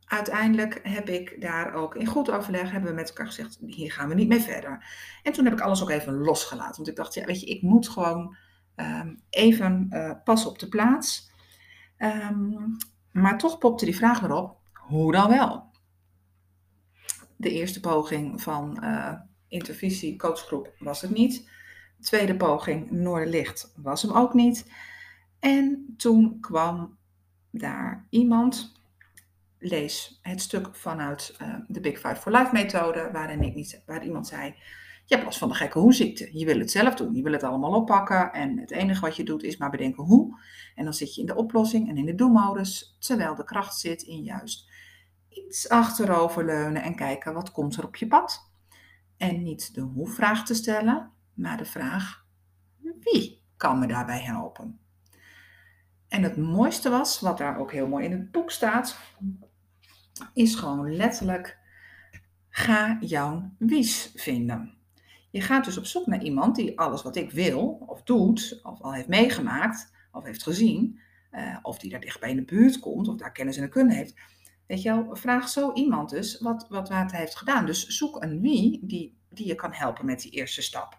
uiteindelijk 0.05 0.81
heb 0.83 1.09
ik 1.09 1.41
daar 1.41 1.75
ook 1.75 1.95
in 1.95 2.07
goed 2.07 2.31
overleg 2.31 2.71
hebben 2.71 2.91
we 2.91 2.97
met 2.97 3.09
elkaar 3.09 3.27
gezegd, 3.27 3.59
hier 3.67 3.93
gaan 3.93 4.09
we 4.09 4.15
niet 4.15 4.29
mee 4.29 4.41
verder. 4.41 4.85
En 5.23 5.33
toen 5.33 5.45
heb 5.45 5.55
ik 5.55 5.61
alles 5.61 5.83
ook 5.83 5.91
even 5.91 6.15
losgelaten. 6.15 6.77
Want 6.77 6.89
ik 6.89 6.97
dacht, 6.97 7.15
ja, 7.15 7.25
weet 7.25 7.41
je, 7.41 7.47
ik 7.47 7.63
moet 7.63 7.89
gewoon 7.89 8.37
even 9.31 9.87
uh, 9.91 10.13
passen 10.25 10.51
op 10.51 10.59
de 10.59 10.69
plaats. 10.69 11.31
Maar 13.13 13.39
toch 13.39 13.59
popte 13.59 13.85
die 13.85 13.97
vraag 13.97 14.23
erop, 14.23 14.57
hoe 14.73 15.13
dan 15.13 15.29
wel? 15.29 15.71
De 17.43 17.51
eerste 17.51 17.81
poging 17.81 18.43
van 18.43 18.79
uh, 18.83 19.13
intervisie 19.49 20.17
coachgroep 20.17 20.75
was 20.79 21.01
het 21.01 21.11
niet. 21.11 21.49
De 21.97 22.05
tweede 22.05 22.37
poging 22.37 22.91
Noorderlicht 22.91 23.73
was 23.77 24.03
hem 24.03 24.13
ook 24.13 24.35
niet. 24.35 24.71
En 25.39 25.95
toen 25.97 26.41
kwam 26.41 26.99
daar 27.51 28.07
iemand 28.11 28.73
lees 29.59 30.19
het 30.23 30.41
stuk 30.41 30.77
vanuit 30.77 31.37
uh, 31.43 31.55
de 31.69 31.81
Big 31.81 31.99
Five 31.99 32.17
for 32.17 32.33
Life 32.33 32.53
methode, 32.53 33.09
waarin 33.13 33.43
ik 33.43 33.55
niet, 33.55 33.83
waar 33.87 34.05
iemand 34.05 34.27
zei, 34.27 34.55
je 35.05 35.15
hebt 35.15 35.25
last 35.25 35.39
van 35.39 35.49
de 35.49 35.55
gekke 35.55 35.79
hoe-ziekte. 35.79 36.39
Je 36.39 36.45
wil 36.45 36.59
het 36.59 36.71
zelf 36.71 36.95
doen, 36.95 37.15
je 37.15 37.23
wil 37.23 37.33
het 37.33 37.43
allemaal 37.43 37.75
oppakken 37.75 38.33
en 38.33 38.59
het 38.59 38.71
enige 38.71 39.01
wat 39.01 39.17
je 39.17 39.25
doet 39.25 39.43
is 39.43 39.57
maar 39.57 39.71
bedenken 39.71 40.05
hoe. 40.05 40.41
En 40.75 40.85
dan 40.85 40.95
zit 40.95 41.15
je 41.15 41.21
in 41.21 41.27
de 41.27 41.37
oplossing 41.37 41.89
en 41.89 41.97
in 41.97 42.07
de 42.07 42.15
do-modus, 42.15 42.97
terwijl 42.99 43.35
de 43.35 43.45
kracht 43.45 43.79
zit 43.79 44.03
in 44.03 44.23
juist 44.23 44.71
iets 45.35 45.69
achteroverleunen 45.69 46.83
en 46.83 46.95
kijken 46.95 47.35
wat 47.35 47.53
komt 47.53 47.77
er 47.77 47.85
op 47.85 47.97
je 47.97 48.07
pad. 48.07 48.51
En 49.17 49.43
niet 49.43 49.75
de 49.75 49.81
hoe-vraag 49.81 50.45
te 50.45 50.55
stellen, 50.55 51.11
maar 51.35 51.57
de 51.57 51.65
vraag 51.65 52.25
wie 53.01 53.43
kan 53.57 53.79
me 53.79 53.87
daarbij 53.87 54.21
helpen. 54.21 54.81
En 56.09 56.23
het 56.23 56.37
mooiste 56.37 56.91
was, 56.91 57.21
wat 57.21 57.39
daar 57.39 57.59
ook 57.59 57.73
heel 57.73 57.89
mooi 57.89 58.05
in 58.05 58.13
het 58.13 58.31
boek 58.31 58.51
staat, 58.51 58.99
is 60.35 60.55
gewoon 60.55 60.97
letterlijk: 60.97 61.59
ga 62.49 62.97
jouw 63.01 63.53
wies 63.59 64.13
vinden. 64.15 64.75
Je 65.31 65.41
gaat 65.41 65.65
dus 65.65 65.79
op 65.79 65.87
zoek 65.87 66.07
naar 66.07 66.23
iemand 66.23 66.57
die 66.57 66.79
alles 66.79 67.03
wat 67.03 67.17
ik 67.17 67.31
wil, 67.31 67.85
of 67.87 68.03
doet, 68.03 68.61
of 68.63 68.81
al 68.81 68.95
heeft 68.95 69.09
meegemaakt, 69.09 69.93
of 70.13 70.25
heeft 70.25 70.43
gezien, 70.43 71.01
uh, 71.33 71.57
of 71.63 71.79
die 71.79 71.91
daar 71.91 72.01
dichtbij 72.01 72.31
in 72.31 72.37
de 72.37 72.45
buurt 72.45 72.79
komt, 72.79 73.09
of 73.09 73.17
daar 73.17 73.33
kennis 73.33 73.57
en 73.57 73.71
kunde 73.71 73.95
heeft. 73.95 74.15
Weet 74.73 74.83
je 74.83 75.07
vraag 75.11 75.49
zo 75.49 75.73
iemand 75.73 76.11
dus 76.11 76.41
wat, 76.41 76.67
wat, 76.69 76.89
wat 76.89 77.11
hij 77.11 77.21
heeft 77.21 77.37
gedaan. 77.37 77.67
Dus 77.67 77.87
zoek 77.87 78.23
een 78.23 78.41
wie 78.41 78.81
die, 78.83 79.19
die 79.29 79.47
je 79.47 79.55
kan 79.55 79.73
helpen 79.73 80.07
met 80.07 80.21
die 80.21 80.31
eerste 80.31 80.63
stap. 80.63 80.99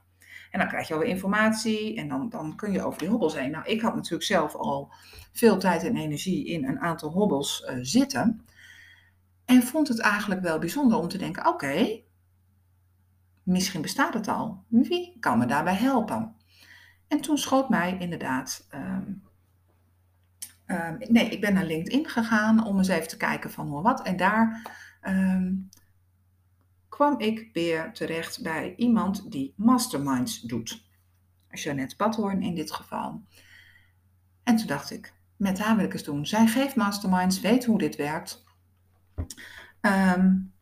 En 0.51 0.59
dan 0.59 0.67
krijg 0.67 0.87
je 0.87 0.93
alweer 0.93 1.09
informatie 1.09 1.95
en 1.95 2.07
dan, 2.07 2.29
dan 2.29 2.55
kun 2.55 2.71
je 2.71 2.83
over 2.83 2.99
die 2.99 3.07
hobbels 3.07 3.35
heen. 3.35 3.51
Nou, 3.51 3.65
ik 3.65 3.81
had 3.81 3.95
natuurlijk 3.95 4.23
zelf 4.23 4.55
al 4.55 4.93
veel 5.31 5.57
tijd 5.57 5.83
en 5.83 5.97
energie 5.97 6.45
in 6.45 6.65
een 6.65 6.79
aantal 6.79 7.09
hobbels 7.09 7.65
uh, 7.69 7.77
zitten. 7.81 8.45
En 9.45 9.63
vond 9.63 9.87
het 9.87 9.99
eigenlijk 9.99 10.41
wel 10.41 10.59
bijzonder 10.59 10.97
om 10.97 11.07
te 11.07 11.17
denken: 11.17 11.47
oké, 11.47 12.01
misschien 13.43 13.81
bestaat 13.81 14.13
het 14.13 14.27
al. 14.27 14.63
Wie 14.67 15.17
kan 15.19 15.37
me 15.37 15.45
daarbij 15.45 15.75
helpen? 15.75 16.35
En 17.07 17.21
toen 17.21 17.37
schoot 17.37 17.69
mij 17.69 17.97
inderdaad. 17.99 18.67
Um, 18.73 19.23
um, 20.67 20.97
nee, 20.99 21.29
ik 21.29 21.41
ben 21.41 21.53
naar 21.53 21.65
LinkedIn 21.65 22.09
gegaan 22.09 22.65
om 22.65 22.77
eens 22.77 22.87
even 22.87 23.07
te 23.07 23.17
kijken 23.17 23.51
van 23.51 23.67
hoe 23.67 23.81
wat. 23.81 24.01
En 24.01 24.17
daar 24.17 24.71
um, 25.07 25.69
kwam 26.89 27.19
ik 27.19 27.49
weer 27.53 27.93
terecht 27.93 28.41
bij 28.41 28.73
iemand 28.75 29.31
die 29.31 29.53
masterminds 29.57 30.41
doet. 30.41 30.91
Jeannette 31.49 31.95
Badhoorn 31.95 32.41
in 32.41 32.55
dit 32.55 32.71
geval. 32.71 33.23
En 34.43 34.55
toen 34.55 34.67
dacht 34.67 34.91
ik, 34.91 35.13
met 35.35 35.59
haar 35.59 35.75
wil 35.75 35.85
ik 35.85 35.93
eens 35.93 36.03
doen. 36.03 36.25
Zij 36.25 36.47
geeft 36.47 36.75
masterminds, 36.75 37.39
weet 37.39 37.65
hoe 37.65 37.77
dit 37.77 37.95
werkt. 37.95 38.43
Um, 39.81 40.52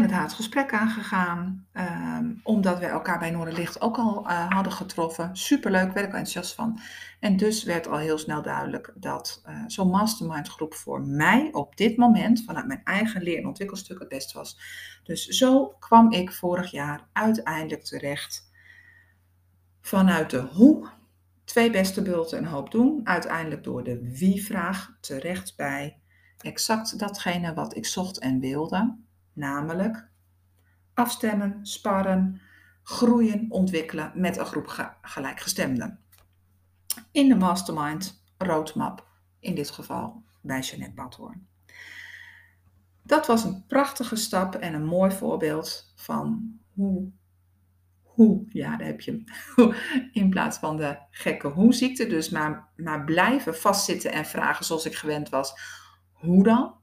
met 0.00 0.10
haar 0.10 0.22
het 0.22 0.32
gesprek 0.32 0.72
aangegaan, 0.72 1.66
um, 1.72 2.40
omdat 2.42 2.78
we 2.78 2.86
elkaar 2.86 3.18
bij 3.18 3.30
Noorderlicht 3.30 3.80
ook 3.80 3.96
al 3.96 4.24
uh, 4.26 4.50
hadden 4.50 4.72
getroffen. 4.72 5.36
Superleuk, 5.36 5.92
werd 5.92 6.06
ik 6.06 6.12
al 6.12 6.18
enthousiast 6.18 6.54
van. 6.54 6.80
En 7.20 7.36
dus 7.36 7.62
werd 7.62 7.88
al 7.88 7.98
heel 7.98 8.18
snel 8.18 8.42
duidelijk 8.42 8.92
dat 8.94 9.42
uh, 9.48 9.62
zo'n 9.66 9.90
mastermind 9.90 10.48
groep 10.48 10.74
voor 10.74 11.00
mij 11.00 11.48
op 11.52 11.76
dit 11.76 11.96
moment, 11.96 12.42
vanuit 12.44 12.66
mijn 12.66 12.80
eigen 12.84 13.22
leer- 13.22 13.38
en 13.38 13.46
ontwikkelstuk, 13.46 13.98
het 13.98 14.08
best 14.08 14.32
was. 14.32 14.58
Dus 15.04 15.26
zo 15.26 15.66
kwam 15.78 16.12
ik 16.12 16.32
vorig 16.32 16.70
jaar 16.70 17.08
uiteindelijk 17.12 17.84
terecht 17.84 18.50
vanuit 19.80 20.30
de 20.30 20.40
hoe, 20.40 20.88
twee 21.44 21.70
beste 21.70 22.02
bulten 22.02 22.38
en 22.38 22.44
hoop 22.44 22.70
doen, 22.70 23.00
uiteindelijk 23.04 23.64
door 23.64 23.84
de 23.84 24.10
wie-vraag 24.18 24.96
terecht 25.00 25.56
bij 25.56 25.98
exact 26.38 26.98
datgene 26.98 27.54
wat 27.54 27.76
ik 27.76 27.86
zocht 27.86 28.18
en 28.18 28.40
wilde, 28.40 28.96
namelijk 29.34 30.08
afstemmen, 30.94 31.66
sparren, 31.66 32.40
groeien, 32.82 33.46
ontwikkelen 33.48 34.12
met 34.14 34.36
een 34.36 34.46
groep 34.46 34.96
gelijkgestemden. 35.02 35.98
In 37.10 37.28
de 37.28 37.36
mastermind 37.36 38.22
roadmap, 38.38 39.06
in 39.38 39.54
dit 39.54 39.70
geval 39.70 40.24
bij 40.40 40.60
Jeanette 40.60 40.94
Badhoorn. 40.94 41.46
Dat 43.02 43.26
was 43.26 43.44
een 43.44 43.66
prachtige 43.66 44.16
stap 44.16 44.54
en 44.54 44.74
een 44.74 44.84
mooi 44.84 45.10
voorbeeld 45.10 45.92
van 45.96 46.58
hoe, 46.72 47.10
hoe 48.02 48.44
ja, 48.48 48.76
daar 48.76 48.86
heb 48.86 49.00
je 49.00 49.24
hem, 49.54 49.74
in 50.22 50.30
plaats 50.30 50.58
van 50.58 50.76
de 50.76 50.98
gekke 51.10 51.48
hoe-ziekte, 51.48 52.06
dus 52.06 52.30
maar, 52.30 52.68
maar 52.76 53.04
blijven 53.04 53.56
vastzitten 53.56 54.12
en 54.12 54.24
vragen 54.24 54.64
zoals 54.64 54.86
ik 54.86 54.94
gewend 54.94 55.28
was, 55.28 55.54
hoe 56.12 56.44
dan? 56.44 56.74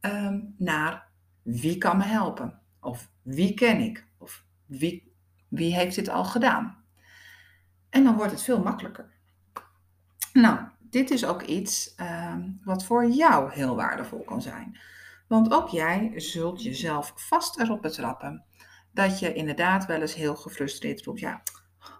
Um, 0.00 0.54
naar 0.58 1.07
wie 1.50 1.78
kan 1.78 1.96
me 1.96 2.04
helpen? 2.04 2.60
Of 2.80 3.10
wie 3.22 3.54
ken 3.54 3.80
ik? 3.80 4.06
Of 4.18 4.44
wie, 4.66 5.12
wie 5.48 5.74
heeft 5.74 5.94
dit 5.94 6.08
al 6.08 6.24
gedaan? 6.24 6.76
En 7.90 8.04
dan 8.04 8.16
wordt 8.16 8.32
het 8.32 8.42
veel 8.42 8.62
makkelijker. 8.62 9.10
Nou, 10.32 10.58
dit 10.80 11.10
is 11.10 11.24
ook 11.24 11.42
iets 11.42 11.94
um, 12.00 12.60
wat 12.64 12.84
voor 12.84 13.10
jou 13.10 13.52
heel 13.52 13.76
waardevol 13.76 14.24
kan 14.24 14.42
zijn. 14.42 14.78
Want 15.26 15.52
ook 15.52 15.68
jij 15.68 16.12
zult 16.16 16.62
jezelf 16.62 17.12
vast 17.16 17.58
erop 17.58 17.82
betrappen 17.82 18.44
dat 18.92 19.18
je 19.18 19.32
inderdaad 19.32 19.86
wel 19.86 20.00
eens 20.00 20.14
heel 20.14 20.36
gefrustreerd 20.36 21.04
roept. 21.04 21.20
Ja, 21.20 21.42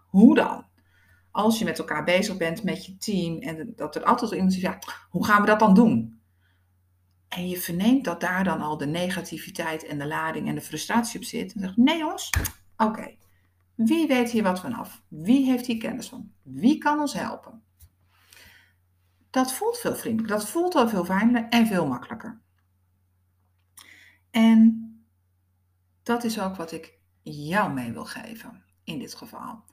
hoe 0.07 0.35
dan? 0.35 0.67
Als 1.31 1.59
je 1.59 1.65
met 1.65 1.79
elkaar 1.79 2.05
bezig 2.05 2.37
bent 2.37 2.63
met 2.63 2.87
je 2.87 2.97
team 2.97 3.39
en 3.39 3.73
dat 3.77 3.97
er 3.97 4.05
altijd 4.05 4.31
iemand 4.31 4.53
zegt, 4.53 4.85
ja, 4.85 4.93
hoe 5.11 5.25
gaan 5.25 5.41
we 5.41 5.47
dat 5.47 5.59
dan 5.59 5.75
doen? 5.75 6.18
En 7.39 7.49
je 7.49 7.61
verneemt 7.61 8.05
dat 8.05 8.21
daar 8.21 8.45
dan 8.45 8.61
al 8.61 8.77
de 8.77 8.87
negativiteit 8.87 9.87
en 9.87 9.99
de 9.99 10.07
lading 10.07 10.49
en 10.49 10.55
de 10.55 10.61
frustratie 10.61 11.21
op 11.21 11.27
zit. 11.27 11.53
En 11.53 11.61
zegt, 11.61 11.77
nee 11.77 11.99
jongens, 11.99 12.31
oké. 12.77 13.17
Wie 13.75 14.07
weet 14.07 14.31
hier 14.31 14.43
wat 14.43 14.61
vanaf? 14.61 15.03
Wie 15.09 15.45
heeft 15.45 15.67
hier 15.67 15.79
kennis 15.79 16.09
van? 16.09 16.33
Wie 16.43 16.79
kan 16.79 16.99
ons 16.99 17.13
helpen? 17.13 17.63
Dat 19.31 19.53
voelt 19.53 19.79
veel 19.79 19.95
vriendelijker, 19.95 20.39
dat 20.39 20.49
voelt 20.49 20.75
al 20.75 20.89
veel 20.89 21.05
fijner 21.05 21.49
en 21.49 21.67
veel 21.67 21.87
makkelijker. 21.87 22.41
En 24.31 24.93
dat 26.03 26.25
is 26.25 26.41
ook 26.41 26.57
wat 26.57 26.73
ik 26.73 26.99
jou 27.23 27.73
mee 27.73 27.93
wil 27.93 28.05
geven 28.05 28.65
in 28.85 28.99
dit 28.99 29.15
geval. 29.15 29.65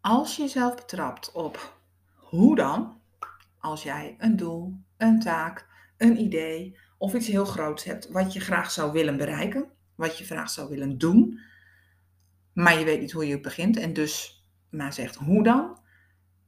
Als 0.00 0.36
je 0.36 0.42
jezelf 0.42 0.74
betrapt 0.74 1.32
op 1.32 1.80
hoe 2.14 2.56
dan, 2.56 3.00
als 3.58 3.82
jij 3.82 4.14
een 4.18 4.36
doel, 4.36 4.80
een 4.96 5.20
taak, 5.20 5.75
een 5.96 6.20
idee 6.20 6.78
of 6.98 7.14
iets 7.14 7.26
heel 7.26 7.44
groots 7.44 7.84
hebt 7.84 8.08
wat 8.08 8.32
je 8.32 8.40
graag 8.40 8.70
zou 8.70 8.92
willen 8.92 9.16
bereiken, 9.16 9.70
wat 9.94 10.18
je 10.18 10.24
graag 10.24 10.50
zou 10.50 10.68
willen 10.68 10.98
doen, 10.98 11.40
maar 12.52 12.78
je 12.78 12.84
weet 12.84 13.00
niet 13.00 13.12
hoe 13.12 13.26
je 13.26 13.40
begint 13.40 13.76
en 13.76 13.92
dus 13.92 14.44
maar 14.70 14.92
zegt 14.92 15.14
hoe 15.14 15.42
dan, 15.42 15.78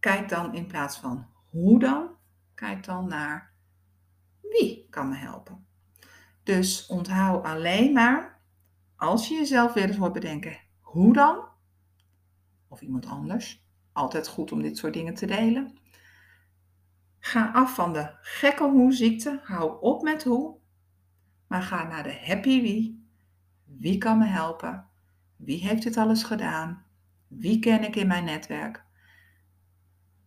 kijk 0.00 0.28
dan 0.28 0.54
in 0.54 0.66
plaats 0.66 0.98
van 0.98 1.26
hoe 1.50 1.78
dan, 1.78 2.10
kijk 2.54 2.84
dan 2.84 3.08
naar 3.08 3.52
wie 4.40 4.86
kan 4.90 5.08
me 5.08 5.16
helpen. 5.16 5.66
Dus 6.42 6.86
onthoud 6.86 7.44
alleen 7.44 7.92
maar, 7.92 8.40
als 8.96 9.28
je 9.28 9.34
jezelf 9.34 9.72
weer 9.72 9.86
eens 9.86 9.96
hoort 9.96 10.12
bedenken, 10.12 10.58
hoe 10.80 11.12
dan, 11.12 11.48
of 12.68 12.80
iemand 12.80 13.06
anders, 13.06 13.66
altijd 13.92 14.28
goed 14.28 14.52
om 14.52 14.62
dit 14.62 14.76
soort 14.76 14.94
dingen 14.94 15.14
te 15.14 15.26
delen. 15.26 15.78
Ga 17.20 17.50
af 17.52 17.74
van 17.74 17.92
de 17.92 18.10
gekke 18.20 18.64
hoe-ziekte, 18.64 19.40
hou 19.44 19.80
op 19.80 20.02
met 20.02 20.24
hoe, 20.24 20.56
maar 21.46 21.62
ga 21.62 21.86
naar 21.86 22.02
de 22.02 22.20
happy 22.24 22.60
wie. 22.62 23.06
Wie 23.64 23.98
kan 23.98 24.18
me 24.18 24.26
helpen? 24.26 24.86
Wie 25.36 25.58
heeft 25.58 25.82
dit 25.82 25.96
alles 25.96 26.22
gedaan? 26.22 26.84
Wie 27.28 27.58
ken 27.58 27.84
ik 27.84 27.96
in 27.96 28.06
mijn 28.06 28.24
netwerk? 28.24 28.84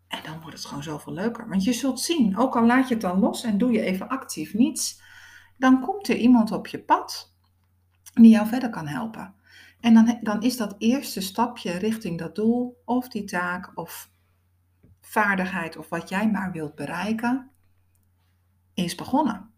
En 0.07 0.19
dan 0.23 0.41
wordt 0.41 0.57
het 0.57 0.65
gewoon 0.65 0.83
zoveel 0.83 1.13
leuker. 1.13 1.49
Want 1.49 1.63
je 1.63 1.73
zult 1.73 1.99
zien, 1.99 2.37
ook 2.37 2.55
al 2.55 2.65
laat 2.65 2.87
je 2.87 2.93
het 2.93 3.03
dan 3.03 3.19
los 3.19 3.43
en 3.43 3.57
doe 3.57 3.71
je 3.71 3.81
even 3.81 4.09
actief 4.09 4.53
niets, 4.53 5.01
dan 5.57 5.81
komt 5.81 6.07
er 6.07 6.15
iemand 6.15 6.51
op 6.51 6.67
je 6.67 6.83
pad 6.83 7.35
die 8.13 8.31
jou 8.31 8.47
verder 8.47 8.69
kan 8.69 8.87
helpen. 8.87 9.35
En 9.79 9.93
dan, 9.93 10.17
dan 10.21 10.41
is 10.41 10.57
dat 10.57 10.75
eerste 10.77 11.21
stapje 11.21 11.71
richting 11.71 12.19
dat 12.19 12.35
doel 12.35 12.81
of 12.85 13.07
die 13.07 13.23
taak 13.23 13.71
of 13.77 14.11
vaardigheid 15.11 15.77
of 15.77 15.89
wat 15.89 16.09
jij 16.09 16.31
maar 16.31 16.51
wilt 16.51 16.75
bereiken, 16.75 17.49
is 18.73 18.95
begonnen. 18.95 19.49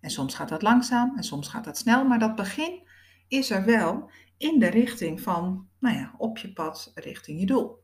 En 0.00 0.10
soms 0.10 0.34
gaat 0.34 0.48
dat 0.48 0.62
langzaam 0.62 1.16
en 1.16 1.22
soms 1.22 1.48
gaat 1.48 1.64
dat 1.64 1.78
snel, 1.78 2.04
maar 2.04 2.18
dat 2.18 2.34
begin 2.34 2.88
is 3.28 3.50
er 3.50 3.64
wel 3.64 4.10
in 4.36 4.58
de 4.58 4.66
richting 4.66 5.20
van, 5.20 5.68
nou 5.78 5.96
ja, 5.96 6.14
op 6.16 6.38
je 6.38 6.52
pad 6.52 6.92
richting 6.94 7.40
je 7.40 7.46
doel. 7.46 7.82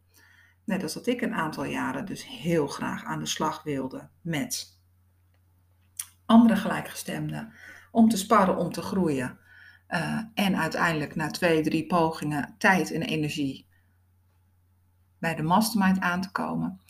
Net 0.65 0.83
als 0.83 0.95
dat 0.95 1.07
ik 1.07 1.21
een 1.21 1.35
aantal 1.35 1.65
jaren 1.65 2.05
dus 2.05 2.27
heel 2.27 2.67
graag 2.67 3.05
aan 3.05 3.19
de 3.19 3.27
slag 3.27 3.63
wilde 3.63 4.09
met 4.21 4.81
andere 6.27 6.57
gelijkgestemden, 6.57 7.53
om 7.91 8.09
te 8.09 8.17
sparren, 8.17 8.57
om 8.57 8.73
te 8.73 8.83
groeien. 8.83 9.39
Uh, 9.89 10.21
en 10.35 10.57
uiteindelijk 10.57 11.15
na 11.15 11.31
twee, 11.31 11.63
drie 11.63 11.87
pogingen 11.87 12.55
tijd 12.59 12.93
en 12.93 13.03
energie 13.03 13.68
bij 15.19 15.35
de 15.35 15.43
mastermind 15.43 16.01
aan 16.01 16.21
te 16.21 16.31
komen. 16.31 16.81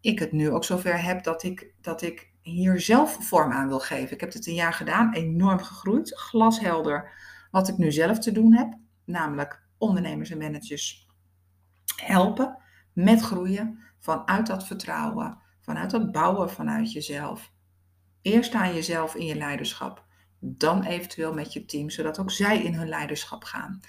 Ik 0.00 0.18
het 0.18 0.32
nu 0.32 0.50
ook 0.50 0.64
zover 0.64 1.02
heb 1.02 1.24
dat 1.24 1.42
ik, 1.42 1.74
dat 1.80 2.02
ik 2.02 2.32
hier 2.42 2.80
zelf 2.80 3.16
vorm 3.20 3.52
aan 3.52 3.68
wil 3.68 3.78
geven. 3.78 4.14
Ik 4.14 4.20
heb 4.20 4.32
het 4.32 4.46
een 4.46 4.54
jaar 4.54 4.72
gedaan, 4.72 5.12
enorm 5.12 5.58
gegroeid, 5.58 6.14
glashelder 6.18 7.10
wat 7.50 7.68
ik 7.68 7.78
nu 7.78 7.92
zelf 7.92 8.18
te 8.18 8.32
doen 8.32 8.54
heb, 8.54 8.74
namelijk 9.04 9.62
ondernemers 9.78 10.30
en 10.30 10.38
managers 10.38 11.08
helpen 11.96 12.58
met 12.92 13.20
groeien 13.20 13.78
vanuit 13.98 14.46
dat 14.46 14.66
vertrouwen, 14.66 15.38
vanuit 15.60 15.90
dat 15.90 16.12
bouwen 16.12 16.50
vanuit 16.50 16.92
jezelf. 16.92 17.52
Eerst 18.22 18.54
aan 18.54 18.74
jezelf 18.74 19.14
in 19.14 19.26
je 19.26 19.36
leiderschap, 19.36 20.04
dan 20.38 20.82
eventueel 20.82 21.34
met 21.34 21.52
je 21.52 21.64
team, 21.64 21.90
zodat 21.90 22.18
ook 22.18 22.30
zij 22.30 22.62
in 22.62 22.74
hun 22.74 22.88
leiderschap 22.88 23.44
gaan. 23.44 23.80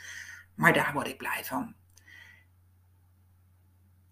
Maar 0.56 0.74
daar 0.74 0.94
word 0.94 1.08
ik 1.08 1.18
blij 1.18 1.44
van. 1.44 1.76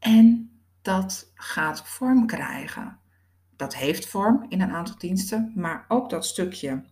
En 0.06 0.52
dat 0.82 1.32
gaat 1.34 1.88
vorm 1.88 2.26
krijgen 2.28 3.00
dat 3.56 3.76
heeft 3.76 4.08
vorm 4.08 4.46
in 4.50 4.62
een 4.62 4.72
aantal 4.72 4.98
diensten, 4.98 5.52
maar 5.56 5.86
ook 5.88 6.10
dat 6.10 6.26
stukje 6.26 6.84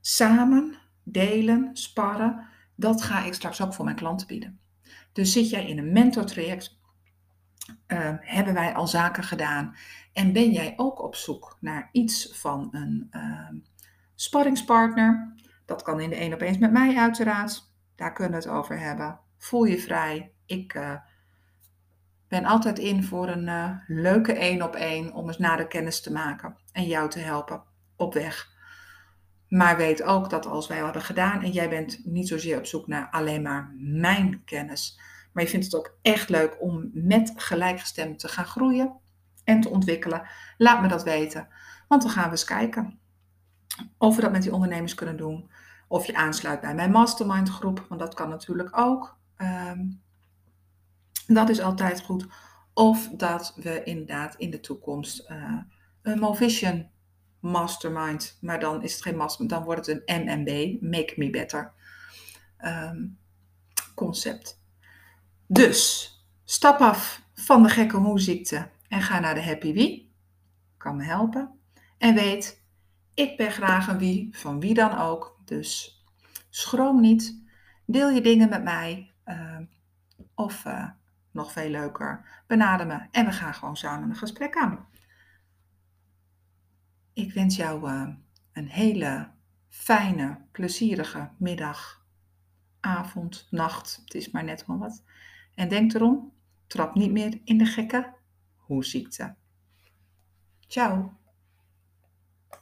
samen, 0.00 0.78
delen, 1.02 1.70
sparren, 1.72 2.46
dat 2.74 3.02
ga 3.02 3.24
ik 3.24 3.34
straks 3.34 3.62
ook 3.62 3.74
voor 3.74 3.84
mijn 3.84 3.96
klanten 3.96 4.26
bieden. 4.26 4.60
Dus 5.12 5.32
zit 5.32 5.50
jij 5.50 5.66
in 5.66 5.78
een 5.78 5.92
mentortraject, 5.92 6.78
uh, 7.86 8.14
hebben 8.20 8.54
wij 8.54 8.74
al 8.74 8.86
zaken 8.86 9.22
gedaan 9.22 9.76
en 10.12 10.32
ben 10.32 10.50
jij 10.50 10.72
ook 10.76 11.02
op 11.02 11.14
zoek 11.14 11.56
naar 11.60 11.88
iets 11.92 12.38
van 12.38 12.68
een 12.70 13.08
uh, 13.10 13.48
sparringspartner, 14.14 15.34
dat 15.64 15.82
kan 15.82 16.00
in 16.00 16.10
de 16.10 16.16
één 16.16 16.32
op 16.32 16.40
eens 16.40 16.58
met 16.58 16.72
mij 16.72 16.96
uiteraard, 16.96 17.72
daar 17.94 18.12
kunnen 18.12 18.40
we 18.40 18.48
het 18.48 18.56
over 18.56 18.78
hebben. 18.78 19.20
Voel 19.36 19.64
je 19.64 19.78
vrij, 19.78 20.32
ik 20.46 20.74
uh, 20.74 20.94
ben 22.30 22.44
altijd 22.44 22.78
in 22.78 23.04
voor 23.04 23.28
een 23.28 23.46
uh, 23.46 23.70
leuke 23.86 24.32
één 24.32 24.62
op 24.62 24.74
één 24.74 25.12
om 25.12 25.26
eens 25.26 25.38
nader 25.38 25.66
kennis 25.66 26.00
te 26.00 26.12
maken 26.12 26.56
en 26.72 26.86
jou 26.86 27.10
te 27.10 27.18
helpen 27.18 27.62
op 27.96 28.14
weg. 28.14 28.48
Maar 29.48 29.76
weet 29.76 30.02
ook 30.02 30.30
dat 30.30 30.46
als 30.46 30.66
wij 30.66 30.78
hadden 30.78 31.02
gedaan 31.02 31.42
en 31.42 31.50
jij 31.50 31.68
bent 31.68 32.00
niet 32.04 32.28
zozeer 32.28 32.58
op 32.58 32.66
zoek 32.66 32.86
naar 32.86 33.08
alleen 33.10 33.42
maar 33.42 33.74
mijn 33.78 34.44
kennis, 34.44 35.00
maar 35.32 35.42
je 35.42 35.48
vindt 35.48 35.64
het 35.64 35.74
ook 35.74 35.98
echt 36.02 36.28
leuk 36.28 36.56
om 36.60 36.90
met 36.92 37.32
gelijkgestemd 37.36 38.18
te 38.18 38.28
gaan 38.28 38.44
groeien 38.44 38.92
en 39.44 39.60
te 39.60 39.68
ontwikkelen, 39.68 40.26
laat 40.56 40.82
me 40.82 40.88
dat 40.88 41.02
weten. 41.02 41.48
Want 41.88 42.02
dan 42.02 42.10
gaan 42.10 42.24
we 42.24 42.30
eens 42.30 42.44
kijken 42.44 42.98
of 43.98 44.16
we 44.16 44.22
dat 44.22 44.32
met 44.32 44.42
die 44.42 44.52
ondernemers 44.52 44.94
kunnen 44.94 45.16
doen. 45.16 45.50
Of 45.88 46.06
je 46.06 46.14
aansluit 46.14 46.60
bij 46.60 46.74
mijn 46.74 46.90
mastermind 46.90 47.48
groep, 47.48 47.86
want 47.88 48.00
dat 48.00 48.14
kan 48.14 48.28
natuurlijk 48.28 48.78
ook. 48.78 49.18
Um, 49.38 50.02
dat 51.34 51.48
is 51.48 51.60
altijd 51.60 52.00
goed. 52.00 52.26
Of 52.74 53.08
dat 53.08 53.54
we 53.56 53.82
inderdaad 53.82 54.34
in 54.34 54.50
de 54.50 54.60
toekomst 54.60 55.30
uh, 55.30 55.58
een 56.02 56.18
Movision 56.18 56.90
Mastermind, 57.40 58.38
maar 58.40 58.60
dan 58.60 58.82
is 58.82 58.92
het 58.92 59.02
geen 59.02 59.16
mastermind, 59.16 59.50
dan 59.54 59.64
wordt 59.64 59.86
het 59.86 60.02
een 60.04 60.24
MMB, 60.24 60.82
Make 60.82 61.14
Me 61.16 61.30
Better 61.30 61.72
um, 62.64 63.18
concept. 63.94 64.62
Dus 65.46 66.10
stap 66.44 66.80
af 66.80 67.22
van 67.34 67.62
de 67.62 67.68
gekke 67.68 67.96
hoe-ziekte 67.96 68.70
en 68.88 69.02
ga 69.02 69.20
naar 69.20 69.34
de 69.34 69.42
Happy 69.42 69.72
Wie. 69.72 70.12
Kan 70.76 70.96
me 70.96 71.04
helpen. 71.04 71.50
En 71.98 72.14
weet, 72.14 72.62
ik 73.14 73.36
ben 73.36 73.50
graag 73.50 73.88
een 73.88 73.98
wie, 73.98 74.28
van 74.32 74.60
wie 74.60 74.74
dan 74.74 74.98
ook. 74.98 75.40
Dus 75.44 76.02
schroom 76.48 77.00
niet. 77.00 77.42
Deel 77.86 78.10
je 78.10 78.20
dingen 78.20 78.48
met 78.48 78.62
mij. 78.62 79.12
Uh, 79.26 79.58
of 80.34 80.64
uh, 80.64 80.88
nog 81.30 81.52
veel 81.52 81.70
leuker. 81.70 82.42
Benader 82.46 82.86
me 82.86 83.06
en 83.10 83.24
we 83.24 83.32
gaan 83.32 83.54
gewoon 83.54 83.76
samen 83.76 84.10
een 84.10 84.16
gesprek 84.16 84.56
aan. 84.56 84.88
Ik 87.12 87.32
wens 87.32 87.56
jou 87.56 87.90
uh, 87.90 88.08
een 88.52 88.68
hele 88.68 89.30
fijne, 89.68 90.40
plezierige 90.52 91.30
middag, 91.36 92.06
avond, 92.80 93.46
nacht. 93.50 94.00
Het 94.04 94.14
is 94.14 94.30
maar 94.30 94.44
net 94.44 94.66
wel 94.66 94.78
wat. 94.78 95.02
En 95.54 95.68
denk 95.68 95.94
erom, 95.94 96.32
trap 96.66 96.94
niet 96.94 97.12
meer 97.12 97.40
in 97.44 97.58
de 97.58 97.66
gekke 97.66 98.14
hoe 98.56 98.84
ziekte. 98.84 99.34
Ciao. 100.66 101.19